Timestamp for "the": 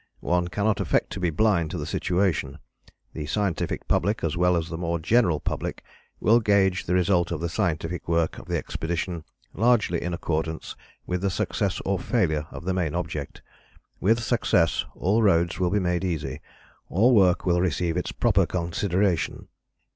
1.77-1.85, 3.13-3.27, 4.67-4.77, 6.85-6.95, 7.39-7.47, 8.47-8.57, 11.21-11.29, 12.65-12.73